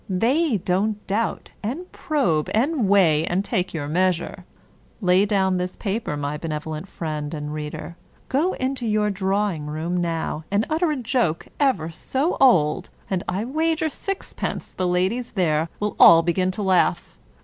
They 0.09 0.57
don't 0.57 1.05
doubt, 1.05 1.51
and 1.61 1.91
probe, 1.91 2.49
and 2.55 2.89
weigh, 2.89 3.23
and 3.27 3.45
take 3.45 3.71
your 3.71 3.87
measure. 3.87 4.45
Lay 4.99 5.27
down 5.27 5.57
this 5.57 5.75
paper, 5.75 6.17
my 6.17 6.37
benevolent 6.39 6.87
friend 6.87 7.31
and 7.35 7.53
reader, 7.53 7.97
go 8.27 8.53
into 8.53 8.87
your 8.87 9.11
drawing 9.11 9.67
room 9.67 9.95
now, 9.97 10.43
and 10.49 10.65
utter 10.71 10.89
a 10.89 10.95
joke 10.97 11.49
ever 11.59 11.91
so 11.91 12.35
old, 12.41 12.89
and 13.11 13.23
I 13.29 13.45
wager 13.45 13.89
sixpence 13.89 14.71
the 14.71 14.87
ladies 14.87 15.33
there 15.33 15.69
will 15.79 15.95
all 15.99 16.23
begin 16.23 16.49
to 16.49 16.63
laugh. 16.63 17.19